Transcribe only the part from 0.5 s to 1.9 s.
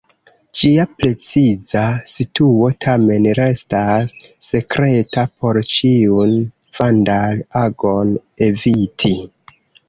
Ĝia preciza